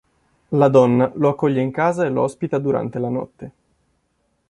[0.57, 3.51] La donna lo accoglie in casa e lo ospita durante la notte.